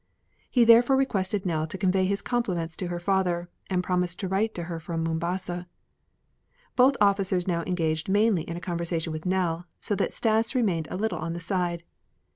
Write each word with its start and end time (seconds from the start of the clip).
He 0.49 0.65
therefore 0.65 0.95
requested 0.95 1.45
Nell 1.45 1.67
to 1.67 1.77
convey 1.77 2.05
his 2.05 2.23
compliments 2.23 2.75
to 2.77 2.87
her 2.87 2.97
father, 2.97 3.49
and 3.69 3.83
promised 3.83 4.19
to 4.21 4.27
write 4.27 4.55
to 4.55 4.63
her 4.63 4.79
from 4.79 5.03
Mombasa. 5.03 5.67
Both 6.75 6.97
officers 6.99 7.47
now 7.47 7.61
engaged 7.67 8.09
mainly 8.09 8.41
in 8.41 8.57
a 8.57 8.61
conversation 8.61 9.13
with 9.13 9.27
Nell, 9.27 9.65
so 9.79 9.93
that 9.93 10.11
Stas 10.11 10.55
remained 10.55 10.87
a 10.89 10.97
little 10.97 11.19
on 11.19 11.33
the 11.33 11.39
side. 11.39 11.83